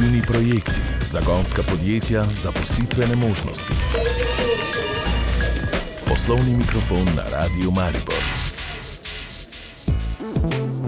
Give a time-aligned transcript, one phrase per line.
[0.00, 3.72] Inovativni projekti, zagonska podjetja, zaposlitvene možnosti.
[6.08, 8.22] Poslovni mikrofon na Radiu Maribor.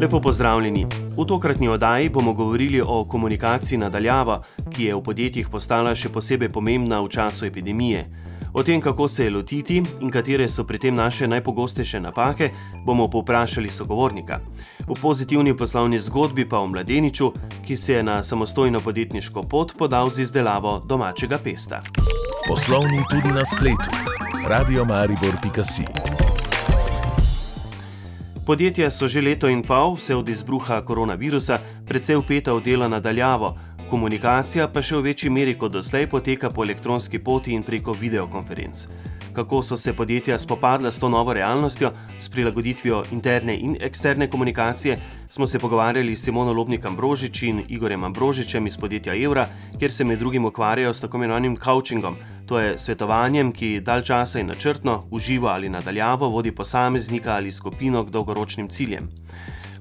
[0.00, 0.86] Lepo pozdravljeni.
[1.16, 6.48] V tokratni oddaji bomo govorili o komunikaciji nadaljavo, ki je v podjetjih postala še posebej
[6.48, 8.08] pomembna v času epidemije.
[8.54, 12.50] O tem, kako se je lotiti in katere so pri tem naše najpogostejše napake,
[12.84, 14.40] bomo povprašali sogovornika.
[14.88, 17.32] V pozitivni poslovni zgodbi pa o mladeniču,
[17.66, 21.82] ki se je na samostojno podjetniško pot podal z izdelavo domačega pesta.
[22.48, 23.90] Poslovni tudi na spletu.
[24.48, 25.84] Radio Maribor.si
[28.46, 33.56] Podjetja so že leto in pol, vse od izbruha koronavirusa, predvsej upeta v delo nadaljavo,
[33.92, 38.86] komunikacija pa še v večji meri kot doslej poteka po elektronski poti in preko videokonferenc.
[39.36, 44.96] Kako so se podjetja spopadla s to novo realnostjo, s prilagoditvijo interne in eksterne komunikacije,
[45.28, 49.46] smo se pogovarjali s Simono Lobnikom Brožič in Igorjem Ambrožičem iz podjetja Evra,
[49.78, 54.40] kjer se med drugim ukvarjajo s tako imenovanim coachingom, to je svetovanjem, ki dalj časa
[54.40, 59.08] in načrtno, uživo ali nadaljavo vodi posameznika ali skupino k dolgoročnim ciljem.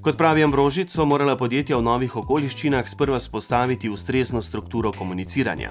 [0.01, 5.69] Kot pravi Ambrožič, so morala podjetja v novih okoliščinah sprva spostaviti ustrezno strukturo komuniciranja.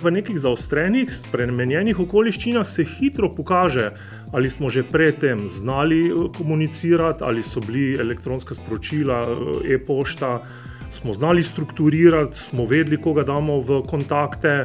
[0.00, 3.90] V nekih zaostrenih, spremenjenih okoliščinah se hitro pokaže,
[4.32, 10.40] ali smo že predtem znali eh, komunicirati, ali so bili elektronska sporočila, eh, e-pošta,
[10.88, 14.64] smo znali strukturirati, smo vedeli, koga damo v kontakte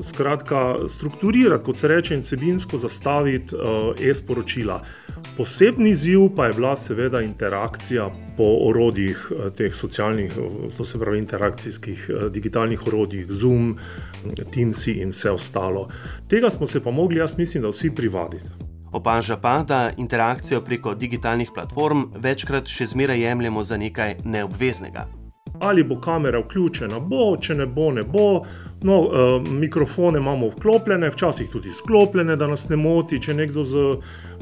[0.00, 4.82] skratka, strukturirati, kot se reče, in sebinsko zastaviti uh, e-sporočila.
[5.36, 10.98] Posebni izziv pa je bila seveda interakcija po orodjih uh, teh socialnih, uh, to se
[10.98, 13.78] pravi interakcijskih digitalnih orodjih, Zoom,
[14.54, 15.88] Teams in vse ostalo.
[16.28, 18.50] Tega smo se pa mogli, jaz mislim, da vsi privaditi.
[18.92, 25.06] Opaža pa, da interakcijo preko digitalnih platform večkrat še zmeraj jemljemo za nekaj neobveznega.
[25.60, 28.42] Ali bo kamera vključena, bo, če ne bo, ne bo.
[28.82, 33.82] No, uh, mikrofone imamo vklopljene, včasih tudi sklopljene, da nas ne moti, če nekdo z,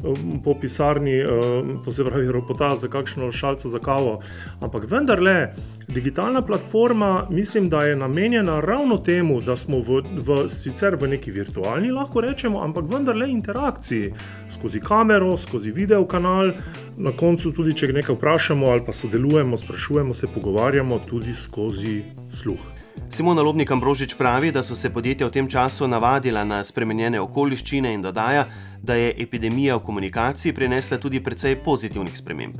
[0.03, 4.19] um, po pisarni, uh, to se pravi, ropota za kakšno šalico za kavo.
[4.61, 5.53] Ampak vendarle,
[5.87, 11.31] digitalna platforma, mislim, da je namenjena ravno temu, da smo v, v, sicer v neki
[11.31, 14.13] virtualni, lahko rečemo, ampak vendarle interakciji
[14.49, 16.53] skozi kamero, skozi video kanal.
[16.97, 22.01] Na koncu, tudi če nekaj vprašamo ali pa sodelujemo, sprašujemo se, pogovarjamo tudi skozi
[22.33, 22.80] sluh.
[23.11, 27.91] Simona Lobnik Ambrožič pravi, da so se podjetja v tem času navadila na spremenjene okoliščine
[27.93, 28.45] in dodaja,
[28.79, 32.55] da je epidemija v komunikaciji prinesla tudi precej pozitivnih sprememb.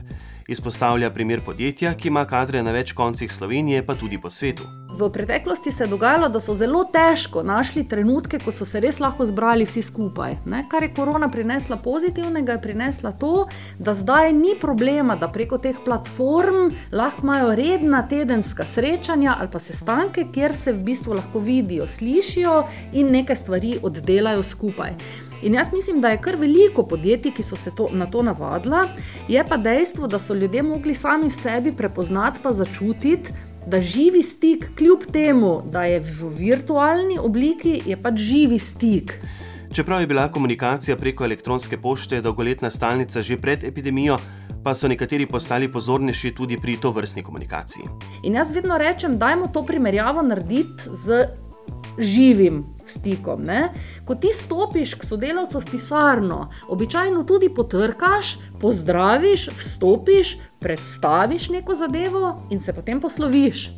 [0.48, 4.68] Izpostavlja primer podjetja, ki ima kadre na več koncih Slovenije, pa tudi po svetu.
[4.98, 9.00] V preteklosti se je dogajalo, da so zelo težko našli trenutke, ko so se res
[9.00, 10.36] lahko zbrali vsi skupaj.
[10.46, 10.66] Ne?
[10.70, 13.48] Kar je korona prinesla pozitivnega, je prinesla to,
[13.80, 19.60] da zdaj ni problema, da preko teh platform lahko imajo redna tedenska srečanja ali pa
[19.60, 22.64] sestanke, kjer se v bistvu lahko vidijo, slišijo
[22.94, 24.98] in nekaj stvari oddelajo skupaj.
[25.42, 28.84] In jaz mislim, da je kar veliko podjetij, ki so se to, na to navadila,
[29.28, 33.34] je pa dejstvo, da so ljudje mogli sami v sebi prepoznati in začutiti,
[33.68, 39.14] da živi stik, kljub temu, da je v virtualni obliki, je pač živi stik.
[39.74, 44.18] Čeprav je bila komunikacija preko elektronske pošte dolgoletna stalnica že pred epidemijo,
[44.64, 47.86] pa so nekateri postali pozornejši tudi pri to vrstni komunikaciji.
[48.24, 51.26] In jaz vedno rečem, dajmo to primerjavo narediti z
[51.98, 53.44] živim stikom.
[53.44, 53.72] Ne?
[54.06, 62.44] Ko ti stopiš k sodelavcu v pisarno, običajno tudi potrkaš, pozdraviš, vstopiš, predstaviš neko zadevo
[62.50, 63.72] in se potem posloviš.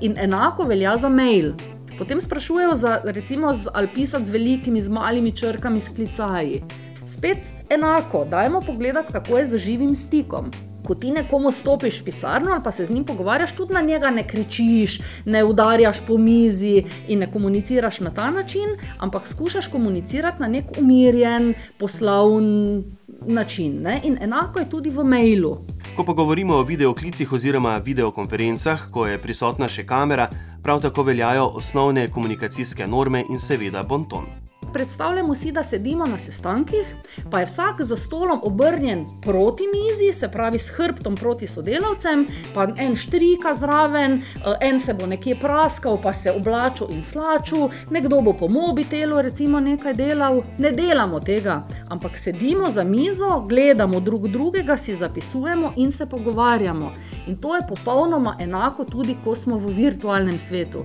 [0.00, 1.52] In enako velja za mail.
[1.98, 6.62] Potem sprašujejo, za, recimo, ali pisati z velikimi, z malimi črkami, s klicaji.
[7.06, 7.38] Spet
[7.70, 10.50] enako, dajmo pogledati, kako je z živim stikom
[10.86, 14.10] ko ti nekomu stopiš v pisarno ali pa se z njim pogovarjaš, tudi na njega
[14.10, 20.40] ne kričiš, ne udarjaš po mizi in ne komuniciraš na ta način, ampak skušaš komunicirati
[20.40, 22.84] na nek umirjen, poslovn
[23.26, 23.82] način.
[23.82, 24.00] Ne?
[24.04, 25.58] In enako je tudi v mailu.
[25.96, 30.24] Ko pa govorimo o videoklicih oziroma videokonferencah, ko je prisotna še kamera,
[30.64, 34.24] prav tako veljajo osnovne komunikacijske norme in seveda bonton.
[34.72, 36.96] Predstavljamo si, da sedimo na sestankih,
[37.30, 42.68] pa je vsak za stolom obrnjen proti mizi, se pravi s hrbtom proti sodelavcem, pa
[42.76, 48.20] en štrika zraven, eh, en se bo nekje praskal, pa se oblačil in slačil, nekdo
[48.20, 50.42] bo po mobitelu recimo nekaj delal.
[50.58, 56.92] Ne delamo tega, ampak sedimo za mizo, gledamo drug drugega, si zapisujemo in se pogovarjamo.
[57.26, 60.84] In to je popolnoma enako tudi, ko smo v virtualnem svetu.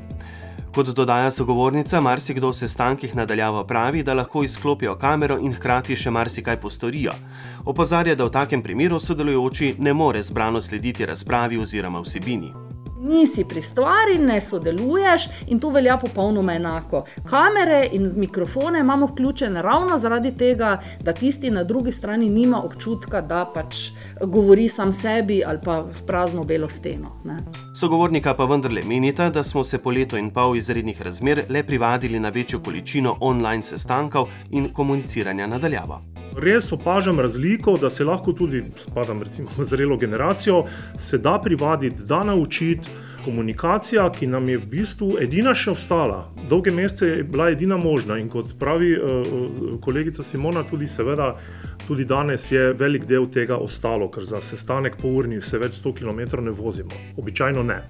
[0.78, 6.14] Kot dodaja sogovornica, marsikdo v sestankih nadaljavo pravi, da lahko izklopijo kamero in hkrati še
[6.14, 7.18] marsikaj postorijo.
[7.66, 12.77] Opozarja, da v takem primeru sodelujoči ne more zbrano slediti razpravi oziroma vsebini.
[13.00, 17.04] Nisi pri stvari, ne sodeluješ in to velja popolnoma enako.
[17.30, 23.22] Kamere in mikrofone imamo vključene ravno zaradi tega, da tisti na drugi strani nima občutka,
[23.22, 23.76] da pač
[24.22, 27.22] govori sam sebi ali pa v prazno belo steno.
[27.24, 27.38] Ne.
[27.80, 32.20] Sogovornika pa vendarle menita, da smo se po letu in pol izrednih razmer le privadili
[32.20, 36.17] na večjo količino online sestankov in komuniciranja nadaljava.
[36.38, 40.64] Res opažam razliko, da se lahko tudi, spadam recimo v zrelo generacijo,
[41.00, 42.90] se da privaditi, da naučiti.
[43.26, 46.20] Komunikacija, ki nam je v bistvu edina še ostala,
[46.50, 49.28] dolge mesece je bila edina možna, in kot pravi uh,
[49.84, 51.34] kolegica Simona, tudi seveda,
[51.88, 55.94] tudi danes je velik del tega ostalo, ker za sestanek po urni se več 100
[56.00, 57.82] km ne vozimo, običajno ne.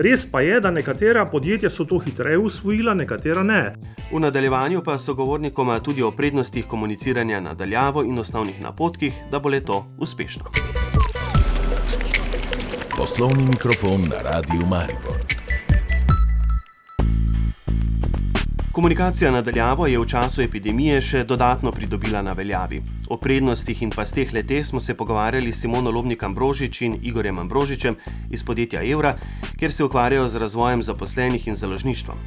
[0.00, 3.74] Res pa je, da nekatera podjetja so to hitreje usvojila, nekatera ne.
[4.12, 9.48] V nadaljevanju pa so govornikoma tudi o prednostih komuniciranja nadaljavo in osnovnih napotkih, da bo
[9.48, 10.44] le to uspešno.
[12.96, 15.29] Poslovni mikrofon na Radiu Maribor.
[18.72, 22.78] Komunikacija nadaljavo je v času epidemije še dodatno pridobila na veljavi.
[23.10, 27.96] O prednostih in pasteh lete smo se pogovarjali s Simono Lobnikom Brožič in Igorjem Ambrožičem
[28.30, 29.16] iz podjetja Evra,
[29.58, 32.22] kjer se ukvarjajo z razvojem zaposlenih in založništvom.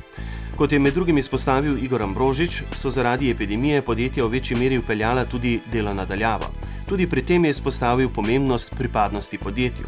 [0.56, 5.26] Kot je med drugim izpostavil Igor Ambrožič, so zaradi epidemije podjetja v večji meri upeljala
[5.26, 6.52] tudi delo nadaljavo.
[6.90, 9.88] Tudi pri tem je izpostavil pomembnost pripadnosti podjetju.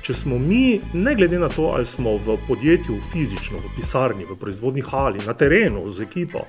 [0.00, 4.36] Če smo mi, ne glede na to, ali smo v podjetju fizično, v pisarni, v
[4.40, 6.46] proizvodni hali, na terenu z ekipo,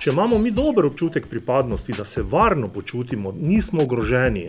[0.00, 4.48] če imamo mi dober občutek pripadnosti, da se varno počutimo, nismo ogroženi.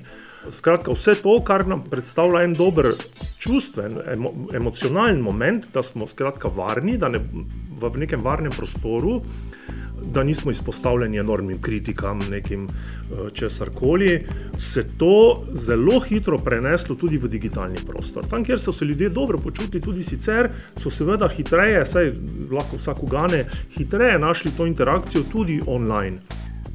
[0.49, 2.93] Skratka, vse to, kar nam predstavlja en dober
[3.41, 7.19] čustven, emo, emocionalen moment, da smo skratka varni, da ne
[7.81, 9.19] v nekem varnem prostoru,
[10.13, 14.25] da nismo izpostavljeni enormnim kritikam, nekim eh, česar koli,
[14.57, 18.27] se to zelo hitro preneslo tudi v digitalni prostor.
[18.29, 22.11] Tam, kjer so se ljudje dobro počutili, tudi sicer so seveda hitreje, saj
[22.51, 23.45] lahko vsak ugane,
[23.77, 26.17] hitreje našli to interakcijo tudi online.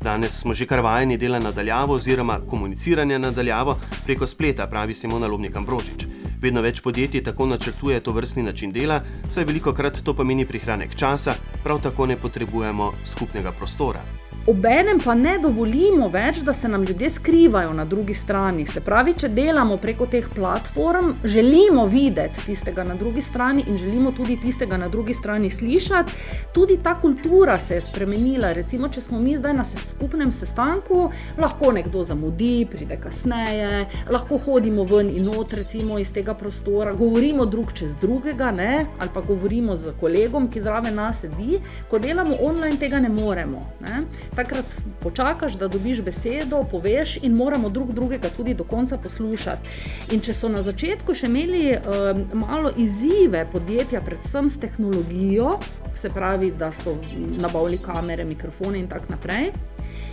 [0.00, 5.56] Danes smo že kar vajeni dela nadaljavo oziroma komuniciranja nadaljavo preko spleta, pravi Simona Lobnik
[5.56, 6.06] Ambrožič.
[6.40, 10.96] Vedno več podjetij tako načrtuje to vrstni način dela, saj veliko krat to pomeni prihranek
[10.96, 14.00] časa, prav tako ne potrebujemo skupnega prostora.
[14.46, 18.64] Obenem pa ne dovolimo več, da se nam ljudje skrivajo na drugi strani.
[18.66, 24.12] Se pravi, če delamo preko teh platform, želimo videti tistega na drugi strani in želimo
[24.16, 26.12] tudi tistega na drugi strani slišati.
[26.54, 28.54] Tudi ta kultura se je spremenila.
[28.56, 34.88] Recimo, če smo mi zdaj na skupnem sestanku, lahko nekdo zamudi, pride kasneje, lahko hodimo
[34.88, 38.86] ven in not, recimo iz tega prostora, govorimo drug čez drugega, ne?
[38.98, 41.60] ali pa govorimo z kolegom, ki zraven nas sedi.
[41.90, 43.66] Ko delamo online, tega ne moremo.
[43.80, 44.04] Ne?
[44.36, 44.64] takrat
[45.00, 49.68] počakaš, da dobiš besedo, poveš in moramo drug drugega tudi do konca poslušati.
[50.12, 55.58] In če so na začetku še imeli um, malo izzive podjetja, predvsem s tehnologijo,
[55.94, 56.96] se pravi, da so
[57.36, 59.52] nabavili kamere, mikrofone in tako naprej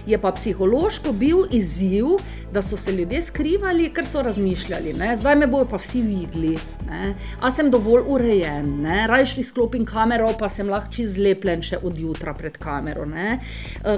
[0.08, 2.06] je pa psihološko bil izziv,
[2.54, 5.16] da so se ljudje skrivali, ker so razmišljali, ne?
[5.16, 6.58] zdaj me bojo pa vsi videli.
[7.42, 12.34] A sem dovolj urejen, rajši sklopim kamero, pa sem lahko čez zlepljen še od jutra
[12.34, 13.04] pred kamero.
[13.06, 13.40] Ne?
[13.84, 13.98] E,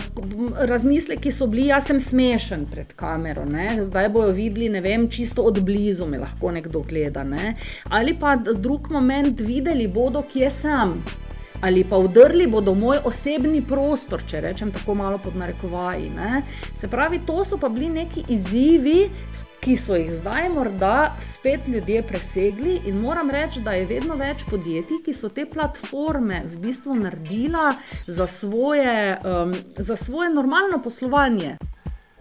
[0.71, 3.77] razmisleki so bili, jaz sem smešen pred kamero, ne?
[3.85, 7.23] zdaj bojo videli, ne vem, čisto od blizu me lahko nekdo gleda.
[7.23, 7.53] Ne?
[7.89, 10.97] Ali pa drug moment videli bodo, kje sem
[11.61, 16.09] ali pa vdrli bodo moj osebni prostor, če rečem tako malo pod narekovaji.
[16.09, 16.41] Ne?
[16.73, 19.09] Se pravi, to so pa bili neki izzivi,
[19.59, 24.45] ki so jih zdaj morda spet ljudje presegli, in moram reči, da je vedno več
[24.49, 27.73] podjetij, ki so te platforme v bistvu naredila
[28.07, 31.57] za svoje, um, za svoje normalno poslovanje.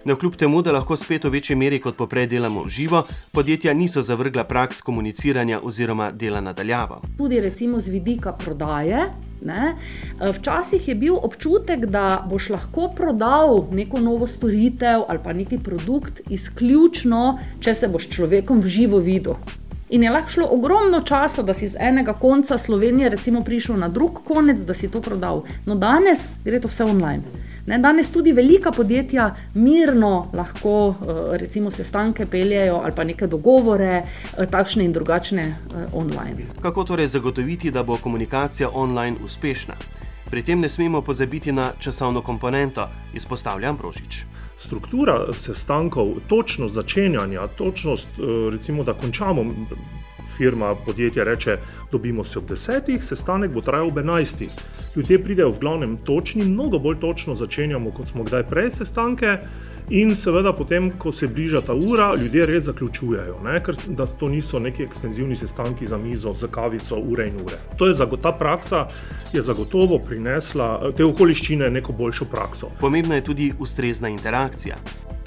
[0.09, 3.75] Ne kljub temu, da lahko spet v večji meri kot poprej delamo v živo, podjetja
[3.77, 7.03] niso zavrgla praks komuniciranja oziroma dela nadaljavo.
[7.19, 9.11] Tudi recimo z vidika prodaje,
[9.41, 9.75] Ne?
[10.21, 15.59] Eh, včasih je bil občutek, da boš lahko prodal neko novo storitev ali pa neki
[15.59, 19.37] produkt izključno, če se boš človekom v živo videl.
[19.91, 23.11] In je lahko šlo ogromno časa, da si z enega konca Slovenije
[23.45, 25.45] prišel na drug konec, da si to prodal.
[25.67, 27.23] No, danes gre to vse online.
[27.69, 34.03] Ne, danes tudi velika podjetja mirno lahko eh, recimo, sestanke peljejo ali pa neke dogovore,
[34.39, 36.47] eh, takšne in drugačne eh, online.
[36.63, 39.75] Kako torej zagotoviti, da bo komunikacija online uspešna?
[40.31, 44.25] Pri tem ne smemo pozabiti na časovno komponento, izpostavlja Ambrožič.
[44.57, 48.09] Struktura sestankov, točnost začenjanja, točnost,
[48.53, 49.45] recimo, da končamo
[50.39, 51.57] firma, podjetje reče,
[51.93, 54.51] dobimo se ob desetih, sestanek bo trajal ob enajstih.
[54.97, 59.39] Ljudje pridejo v glavnem točni, mnogo bolj točno začenjamo, kot smo kdaj prej sestanke.
[59.91, 63.57] In seveda, potem, ko se bliža ta ura, ljudje res zaključujejo, ne?
[63.65, 67.57] ker da to niso neki ekstenzivni sestanki za mizo, za kavico, ure in ure.
[67.81, 68.87] To je ta praksa
[69.33, 72.71] je zagotovo prinesla te okoliščine neko boljšo prakso.
[72.81, 74.77] Pomembna je tudi ustrezna interakcija.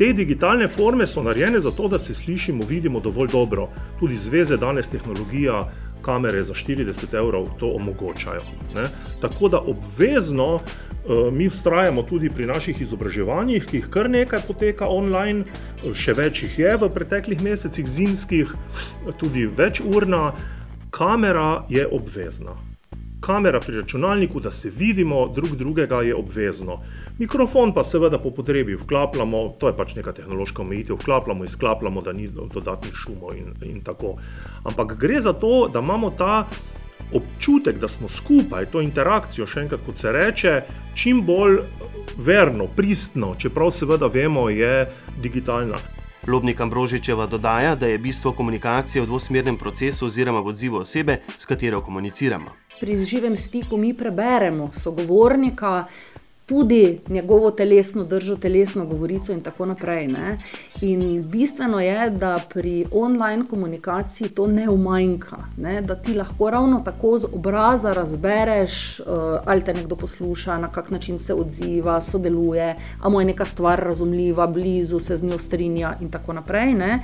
[0.01, 3.67] Te digitalne forme so narejene zato, da se slišimo, vidimo dovolj dobro.
[3.99, 5.65] Tudi zveze danes tehnologija.
[6.01, 8.41] Kamere za 40 evrov to omogočajo.
[8.75, 8.87] Ne?
[9.21, 10.61] Tako da obvezno uh,
[11.33, 15.45] mi ustrajamo tudi pri naših izobraževanjih, ki jih kar nekaj poteka online,
[15.93, 18.57] še več jih je v preteklih mesecih, zimskih,
[19.21, 20.31] tudi večurna.
[20.89, 22.57] Kamera je obvezna.
[23.21, 26.79] Kamera pri računalniku, da se vidimo drug drugega, je obvezno.
[27.19, 32.13] Mikrofon pa seveda po potrebi vklapljamo, to je pač neka tehnološka omejitev, vklapljamo, izklapljamo, da
[32.13, 34.15] ni dodatnih šumov in, in tako.
[34.63, 36.47] Ampak gre za to, da imamo ta
[37.13, 40.61] občutek, da smo skupaj, to interakcijo, še enkrat, kot se reče,
[40.95, 41.59] čim bolj
[42.17, 44.87] verno, pristno, čeprav seveda vemo, je
[45.21, 46.00] digitalna.
[46.27, 51.45] Lobnik Ambrožičeva dodaja, da je bistvo komunikacije v dvosmernem procesu oziroma v odzivu osebe, s
[51.45, 52.51] katero komuniciramo.
[52.79, 55.85] Pri živem stiku mi preberemo sogovornika,
[56.51, 60.07] tudi njegovo telesno držo, telesno govorico in tako naprej.
[60.07, 60.37] Ne?
[60.81, 65.81] In bistveno je, da pri online komunikaciji to ne umanjka, ne?
[65.81, 69.05] da ti lahko ravno tako z obraza razbereš, uh,
[69.45, 73.79] ali te nekdo posluša, na kak način se odziva, sodeluje, ali mu je neka stvar
[73.79, 76.73] razumljiva, blizu se z njo strinja in tako naprej.
[76.75, 76.99] Uh,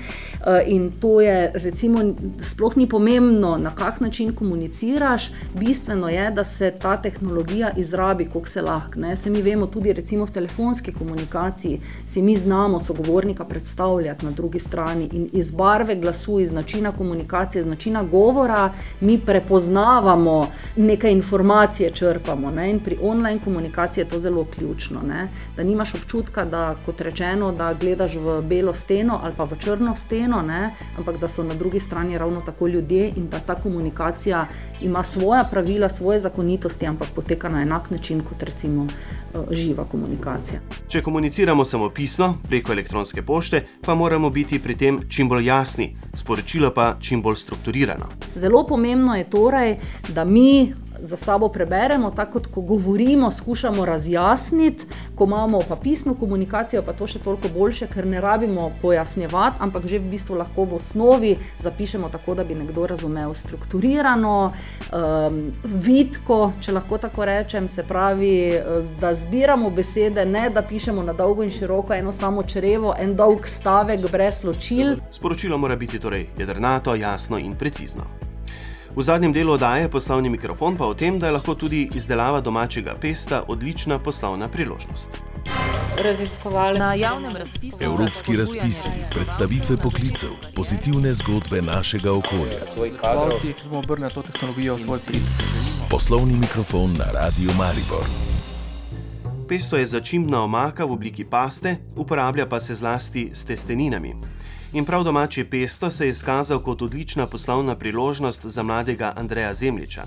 [0.66, 2.04] in to je, recimo,
[2.40, 8.50] sploh ni pomembno, na kak način komuniciraš, bistveno je, da se ta tehnologija izrabi, koliko
[8.50, 9.00] se lahko
[9.38, 15.10] mi vemo tudi recimo v telefonski komunikaciji, si mi znamo sogovornika predstavljati na drugi strani
[15.14, 22.52] in iz barve glasu, iz načina komunikacije, iz načina govora, mi prepoznavamo neke informacije, črpamo.
[22.52, 22.72] Ne?
[22.72, 25.02] In pri online komunikaciji je to zelo ključno.
[25.02, 25.28] Ne?
[25.56, 29.96] Da nimaš občutka, da kot rečeno, da gledaš v belo steno ali pa v črno
[29.96, 30.72] steno, ne?
[30.98, 34.48] ampak da so na drugi strani ravno tako ljudje in da ta komunikacija
[34.82, 38.88] ima svoja pravila, svoje zakonitosti, ampak poteka na enak način kot recimo
[39.52, 40.60] živa komunikacija.
[40.88, 45.98] Če komuniciramo samo pisno preko elektronske pošte, pa moramo biti pri tem čim bolj jasni,
[46.14, 48.10] sporočilo pa čim bolj strukturirano.
[48.36, 49.78] Zelo pomembno je torej,
[50.10, 54.86] da mi za sabo preberemo, tako kot ko govorimo, skušamo razjasniti,
[55.16, 59.88] ko imamo pa pisno komunikacijo, pa to še toliko boljše, ker ne rabimo pojasnjevati, ampak
[59.88, 64.52] že v bistvu lahko v osnovi zapišemo tako, da bi nekdo razumel strukturirano,
[64.92, 68.60] um, vidko, če lahko tako rečem, se pravi,
[69.02, 73.48] da zbiramo besede, ne da pišemo na dolgo in široko eno samo črevo, en dolg
[73.48, 74.96] stavek brez ločil.
[75.12, 78.17] Sporočilo mora biti torej jedrnato, jasno in precizno.
[78.98, 82.96] V zadnjem delu oddaje poslovni mikrofon pa o tem, da je lahko tudi izdelava domačega
[83.02, 85.20] pesta odlična poslovna priložnost.
[86.80, 92.66] Na javnem razpisu Evropski razpisi, predstavitve poklicev, pozitivne zgodbe našega okolja.
[95.90, 98.06] Poslovni mikrofon na Radio Maribor.
[99.48, 104.37] Pesto je začimbna omaka v obliki paste, uporablja pa se zlasti s testeninami.
[104.74, 110.04] In prav domači pesto se je izkazal kot odlična poslovna priložnost za mladega Andreja Zemljiča.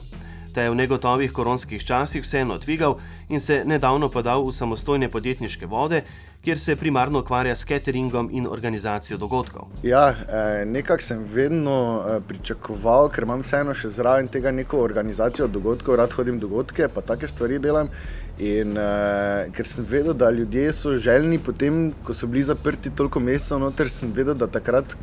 [0.54, 5.66] Ta je v negotovih koronskih časih vseeno odvigal in se nedavno podal v samostojne podjetniške
[5.66, 6.02] vode,
[6.44, 9.68] kjer se primarno ukvarja s cateringom in organizacijo dogodkov.
[9.82, 15.48] Ja, eh, nekako sem vedno eh, pričakoval, ker imam vseeno še zraven tega neko organizacijo
[15.48, 17.92] dogodkov, rad hodim dogodke, pa take stvari delam.
[18.40, 23.20] In uh, ker sem vedel, da ljudje so željni, potem, ko so bili zaprti toliko
[23.20, 24.94] mesecev, noter sem vedel, da takrat,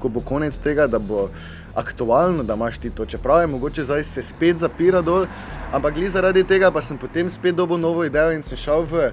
[0.00, 1.28] ko bo konec tega, da bo
[1.74, 3.06] aktualno, da imaš ti to.
[3.06, 5.26] Čeprav je mogoče zdaj se spet zapira dol,
[5.72, 9.10] ampak li zaradi tega pa sem potem spet dobil novo idejo in sem šel v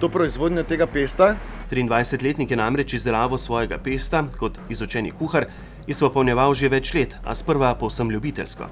[0.00, 1.34] to proizvodnjo tega pesta.
[1.70, 5.46] 23-letnik je namreč izdelavo svojega pesta kot izučeni kuhar
[5.86, 8.68] izpopolnjeval že več let, a sprva povsem ljubiteljsko.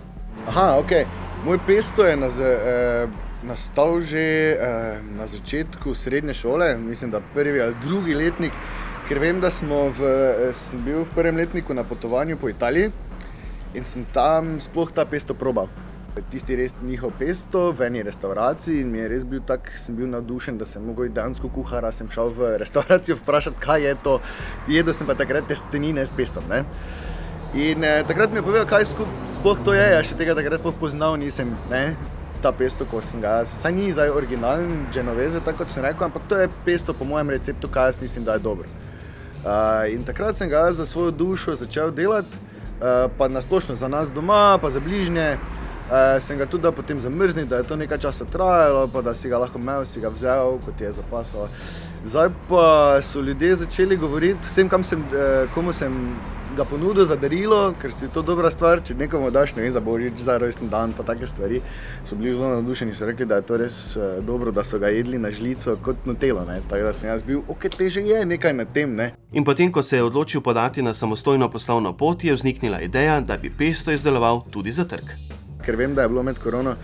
[0.48, 0.92] Aha, ok.
[1.44, 2.26] Moj pesto je na.
[2.26, 3.06] Eh,
[3.42, 8.52] nastal že eh, na začetku srednje šole, mislim, da prvi ali drugi letnik,
[9.08, 12.92] ker vem, da v, eh, sem bil v prvem letniku na potovanju po Italiji
[13.74, 15.68] in sem tam sploh ta pesto probal.
[16.30, 20.06] Tisti res njihov pesto v eni restavraciji in mi je res bil tak, sem bil
[20.06, 24.20] navdušen, da sem mogel dansko kuhara, sem šel v restauracijo vprašati, kaj je to.
[24.68, 26.44] Jedel sem pa takrat testenine s pestom.
[26.48, 26.64] Ne?
[27.54, 30.76] In eh, takrat mi je povedal, kaj sploh to je, ja še tega takrat sploh
[30.76, 31.56] poznal nisem.
[31.70, 31.96] Ne?
[32.42, 36.26] ta pesto, ko sem ga, saj ni zdaj originalen, genoveze, tako kot sem rekel, ampak
[36.26, 38.66] to je pesto po mojem receptu, kaj jaz mislim, da je dobro.
[39.42, 44.10] Uh, in takrat sem ga za svojo dušo začel delati, uh, pa nasplošno za nas
[44.10, 45.36] doma, pa za bližnje.
[45.90, 49.28] Uh, sem ga tudi potem zamrznil, da je to nekaj časa trajalo, pa da si
[49.28, 51.48] ga lahko imel, si ga vzel, kot je zapasal.
[52.06, 56.16] Zdaj pa so ljudje začeli govoriti vsem, sem, uh, komu sem
[56.56, 58.82] ga ponudil za darilo, ker si to dobra stvar.
[58.84, 61.60] Če nekomu daš ne vem, za božič, za rojsten dan, pa take stvari,
[62.04, 62.94] so bili zelo navdušeni.
[62.94, 66.06] So rekli, da je to res uh, dobro, da so ga jedli na žlico kot
[66.06, 66.44] na telo.
[66.70, 68.94] Tako da sem jaz bil, ok, te že je nekaj na tem.
[68.96, 69.12] Ne?
[69.32, 73.36] In potem, ko se je odločil podati na samostojno poslovno pot, je vzniknila ideja, da
[73.36, 75.16] bi pesto izdeloval tudi za trg.
[75.64, 76.76] Ker vem, da je bilo med korono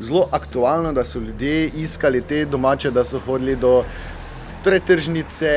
[0.00, 3.84] zelo aktualno, da so ljudje iskali te domače, da so hodili do
[4.64, 5.48] torej tržnice,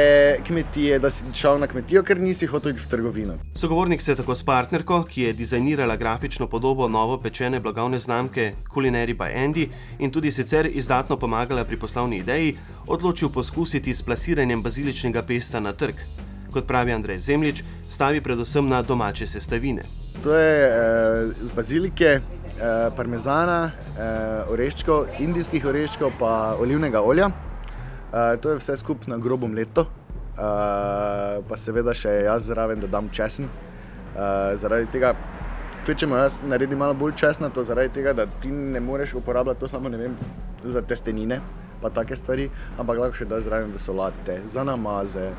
[0.47, 3.37] kmetije, da si šel na kmetijo, ker nisi hotel iti v trgovino.
[3.55, 8.53] Sogovornik se je tako s partnerko, ki je dizajnirala grafično podobo novo pečene blagovne znamke
[8.73, 9.67] Culinary by Andy
[9.99, 15.73] in tudi sicer izdatno pomagala pri poslovni ideji, odločil poskusiti s plasiranjem baziličnega pesta na
[15.73, 15.95] trg.
[16.53, 19.81] Kot pravi Andrej Zemljič, stavi predvsem na domače sestavine.
[20.23, 20.73] To je eh,
[21.43, 22.21] z bazilike, eh,
[22.95, 27.31] parmezana, eh, oreščkov, indijskih oreščkov, pa olivnega olja.
[28.11, 32.89] Uh, to je vse skupaj na grobom leto, uh, pa seveda še jaz zraven, da
[32.91, 33.47] dam česen.
[34.11, 35.13] Uh, zaradi tega,
[35.87, 39.71] če jaz naredim malo bolj česna, to zaradi tega, da ti ne moreš uporabljati to
[39.71, 40.17] samo vem,
[40.63, 41.39] za testenine,
[41.81, 45.31] pa take stvari, ampak lahko še daš zraven v solate, za namaze.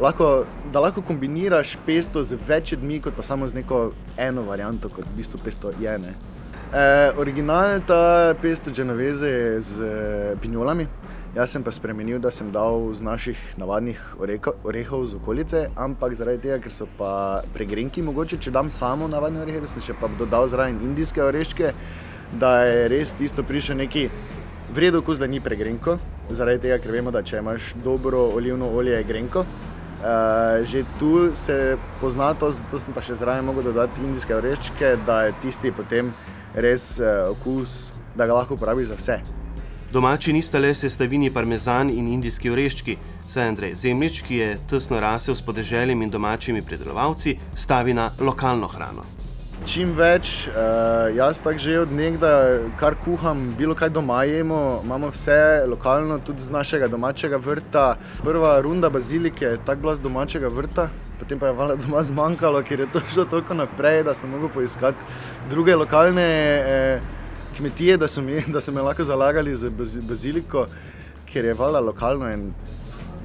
[0.00, 4.88] Lahko, da lahko kombiniraš pesto z več dni, kot pa samo z neko eno varianto,
[4.88, 5.98] kot v bistvu pesto je.
[6.00, 9.92] E, originalna ta pesto Genovese je z
[10.40, 10.88] pinjolami.
[11.34, 13.98] Jaz sem pa spremenil, da sem dal z naših navadnih
[14.62, 19.42] orehov z okolice, ampak zaradi tega, ker so pa pregrenki, mogoče če dam samo navadne
[19.42, 21.74] orehe, sem še pa dodal zraven indijske oreščke,
[22.38, 24.06] da je res tisto prišel neki
[24.78, 25.98] vredo okus, da ni pregrenko.
[26.30, 29.42] Zaradi tega, ker vemo, da če imaš dobro olivno olje, je grenko.
[29.42, 35.00] Uh, že tu se pozna to, zato sem pa še zraven mogel dodati indijske oreščke,
[35.02, 36.14] da je tisti potem
[36.54, 39.43] res uh, okus, da ga lahko uporabiš za vse.
[39.94, 42.96] Domači nista le sestavini parmezan in indijski oreščki,
[43.30, 48.66] saj Andrej Zemljič, ki je tesno rasel s podeželjem in domačimi predelovalci, stavi na lokalno
[48.66, 49.06] hrano.
[49.70, 55.14] Čim več, uh, jaz tako že od nekdaj, kar kuham, bilo kaj doma jemo, imamo
[55.14, 57.88] vse lokalno, tudi z našega domačega vrta.
[58.26, 60.90] Prva runda bazilike je tako bila z domačega vrta,
[61.22, 64.50] potem pa je valjda doma zmanjkalo, ker je to šlo toliko naprej, da sem mogel
[64.50, 65.06] poiskati
[65.54, 66.32] druge lokalne.
[66.34, 67.22] Eh,
[67.56, 69.70] kmetije, da so, mi, da so me lahko zalagali za
[70.08, 70.66] baziliko,
[71.32, 72.52] ker je vala lokalno in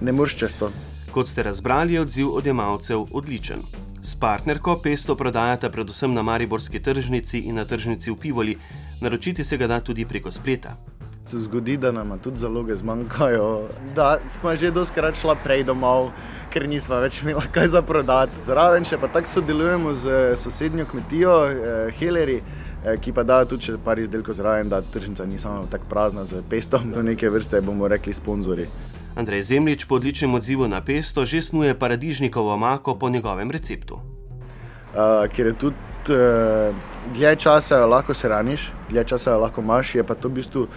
[0.01, 0.71] ne moreš često.
[1.11, 3.61] Kot ste razbrali, je odziv odjemalcev odličen.
[4.03, 8.57] S partnerko pesto prodajata predvsem na Mariborski tržnici in na tržnici v Pivoli,
[9.01, 10.77] naročiti se ga da tudi preko spleta.
[11.25, 16.09] Se zgodi, da nam tudi zaloge zmanjkajo, da smo že doskrat šla prej domov,
[16.49, 18.33] ker nismo več imeli kaj za prodati.
[18.45, 22.41] Zraven še pa tako sodelujemo z sosednjo kmetijo, eh, Heleri.
[22.85, 26.41] Eh, ki pa da tudi par izdelkov zraven, da tržnica ni samo tako prazna z
[26.49, 28.67] pestom, za neke vrste bomo rekli sponzorji.
[29.15, 33.95] Andrej Zemljič po odličnem odzivu na pesto že snuje paradižnikovo omako po njegovem receptu.
[33.95, 35.75] Uh, ker je tudi
[36.09, 36.75] uh,
[37.13, 40.69] dlje časa lahko se raniš, dlje časa lahko imaš, je pa to v bistvu uh,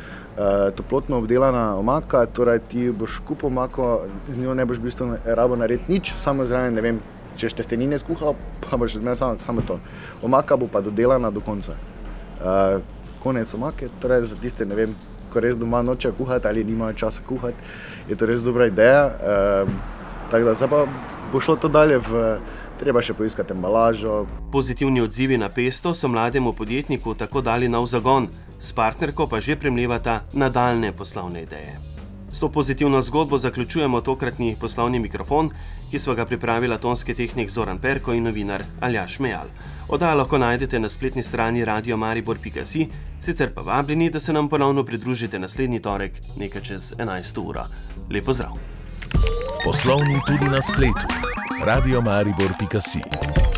[0.76, 5.56] toplotno obdelana omaka, torej ti boš kupo omako, z njo ne boš v bistvu rabo
[5.56, 7.00] narediti nič, samo zraven, ne vem,
[7.38, 9.78] če še testenine skuhal, pa boš imel samo, samo to.
[10.22, 11.76] Omaka bo pa dodelana do konca.
[12.42, 12.82] Uh,
[13.22, 14.94] konec omake, torej za tiste, ne vem,
[15.32, 17.56] ko res doma noče kuhati ali nimajo časa kuhati,
[18.10, 19.06] je to res dobra ideja.
[19.08, 19.70] Uh,
[20.30, 20.84] tako da zdaj pa
[21.32, 22.26] bo šlo to dalje v.
[22.82, 24.24] Treba še poiskati embalažo.
[24.50, 28.26] Pozitivni odzivi na pesto so mlademu podjetniku tako dali nov zagon,
[28.58, 31.78] s partnerko pa že premljevata nadaljne poslovne ideje.
[32.32, 35.52] S to pozitivno zgodbo zaključujemo tokratni poslovni mikrofon,
[35.92, 39.50] ki smo ga pripravila tonski tehnik Zoran Perko in novinar Aljaš Mejal.
[39.88, 42.86] Oddajo lahko najdete na spletni strani radiomaribor.si,
[43.20, 47.44] sicer pa vabljeni, da se nam ponovno pridružite naslednji torek, nekaj čez 11.
[47.44, 47.66] uro.
[48.10, 48.56] Lepo zdrav!
[49.64, 51.06] Poslovni tudi na spletu.
[51.64, 53.51] radiomaribor.si